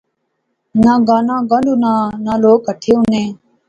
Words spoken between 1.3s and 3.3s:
گنڈہنونا، نا لوک کہٹھے ہونے